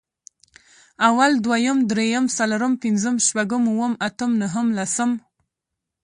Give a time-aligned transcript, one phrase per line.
[1.07, 5.11] اول، دويم، درېيم، څلورم، پنځم، شپږم، اووم، اتم، نهم، لسم